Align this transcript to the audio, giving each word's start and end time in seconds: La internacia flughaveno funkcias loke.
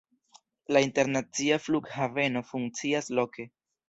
La 0.75 0.81
internacia 0.85 1.59
flughaveno 1.65 2.43
funkcias 2.53 3.13
loke. 3.21 3.47